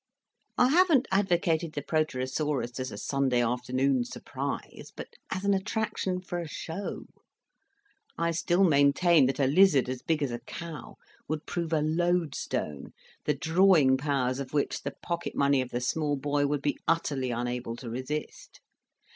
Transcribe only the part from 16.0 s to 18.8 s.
boy would be utterly unable to resist.